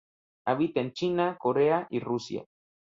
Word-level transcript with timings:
Habita 0.47 0.81
en 0.81 0.93
China, 0.93 1.37
Corea 1.39 1.85
y 1.91 1.99
Rusia. 1.99 2.45